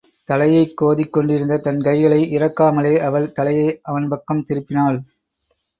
[0.23, 5.03] தலையைக் கோதிக் கொண்டிருந்த தன் கைகளை இறக்காமலே, அவள் தலையை அவன் பக்கம் திருப்பினாள்.